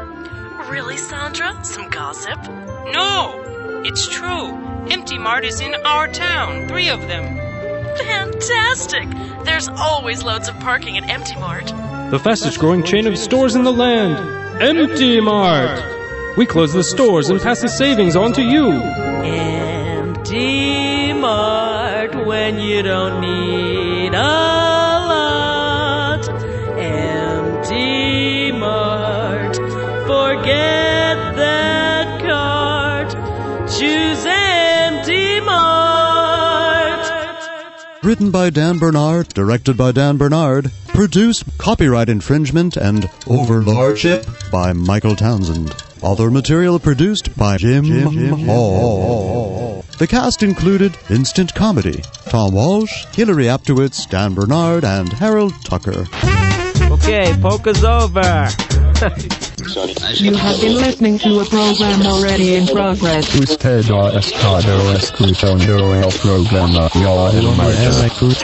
Really, 0.69 0.97
Sandra? 0.97 1.63
Some 1.63 1.89
gossip? 1.89 2.39
No, 2.91 3.81
it's 3.85 4.07
true. 4.07 4.47
Empty 4.89 5.17
Mart 5.17 5.45
is 5.45 5.59
in 5.61 5.75
our 5.85 6.07
town, 6.07 6.67
three 6.67 6.89
of 6.89 6.99
them. 7.01 7.37
Fantastic! 7.97 9.07
There's 9.45 9.67
always 9.69 10.23
loads 10.23 10.49
of 10.49 10.59
parking 10.59 10.97
at 10.97 11.09
Empty 11.09 11.35
Mart. 11.35 11.71
The 12.13 12.19
fastest 12.19 12.59
growing 12.59 12.83
chain 12.83 13.07
of 13.07 13.17
stores 13.17 13.55
in 13.55 13.63
the 13.63 13.71
land. 13.71 14.61
Empty 14.61 15.19
Mart. 15.19 15.83
We 16.37 16.45
close 16.45 16.71
the 16.71 16.83
stores 16.83 17.31
and 17.31 17.41
pass 17.41 17.61
the 17.61 17.67
savings 17.67 18.15
on 18.15 18.33
to 18.33 18.43
you. 18.43 18.71
Empty 19.23 21.13
Mart 21.13 22.13
when 22.27 22.59
you 22.59 22.83
don't 22.83 23.19
need 23.19 23.92
Written 38.13 38.29
by 38.29 38.51
Dan 38.51 38.77
Bernard, 38.77 39.29
directed 39.29 39.75
by 39.75 39.91
Dan 39.91 40.17
Bernard, 40.17 40.71
produced 40.89 41.45
copyright 41.57 42.09
infringement 42.09 42.77
and 42.77 43.05
overlordship 43.25 44.27
by 44.51 44.71
Michael 44.71 45.15
Townsend. 45.15 45.75
Other 46.03 46.29
material 46.29 46.77
produced 46.77 47.35
by 47.35 47.57
Jim, 47.57 47.85
Hall. 48.45 49.83
The 49.97 50.05
cast 50.05 50.43
included 50.43 50.95
Instant 51.09 51.55
Comedy, 51.55 52.03
Tom 52.29 52.53
Walsh, 52.53 53.05
Hilary 53.15 53.45
Aptowitz, 53.45 54.07
Dan 54.07 54.35
Bernard, 54.35 54.85
and 54.85 55.11
Harold 55.11 55.55
Tucker. 55.65 56.05
Okay, 56.91 57.35
poker's 57.41 57.83
over. 57.83 58.47
You 59.63 60.35
have 60.35 60.59
been 60.59 60.75
listening 60.75 61.19
to 61.19 61.39
a 61.39 61.45
program 61.45 62.01
already 62.05 62.55
in 62.55 62.67
progress. 62.67 63.33
Usted 63.33 63.85
ha 63.85 64.19
estado 64.19 64.93
escuchando 64.93 65.95
el 65.95 66.11
programa 66.21 66.89
Ya 66.93 67.29
el 67.31 67.55
Martes. 67.55 68.43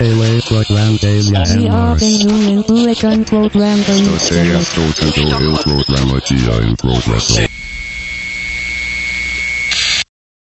We 1.52 1.68
have 1.68 2.00
been 2.00 2.20
doing 2.20 2.58
un 2.58 3.26
program 3.26 3.80
Usted 3.82 4.56
ha 4.56 4.60
escuchado 4.60 5.40
el 5.40 5.58
programa 5.58 6.22
Ya 6.30 6.56
el 6.56 6.76
Progreso. 6.78 7.69